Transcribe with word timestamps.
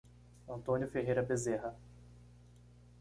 Antônio 0.49 0.87
Ferreira 0.87 1.21
Bezerra 1.21 1.77